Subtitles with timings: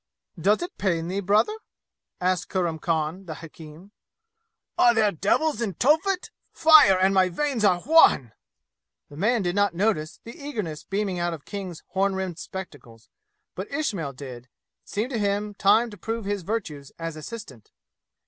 [0.39, 1.53] "Does it pain thee, brother?"
[2.19, 3.91] asked Kurram Khan the hakim.
[4.75, 6.31] "Are there devils in Tophet!
[6.51, 8.33] Fire and my veins are one!"
[9.09, 13.09] The man did not notice the eagerness beaming out of King's horn rimmed spectacles,
[13.53, 14.49] but Ismail did; it
[14.89, 17.69] seemed to him time to prove his virtues as assistant.